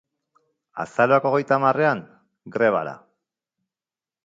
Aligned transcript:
Azaroak 0.83 1.27
hogeita 1.31 1.59
hamarrean, 1.59 2.03
grebara 2.57 2.97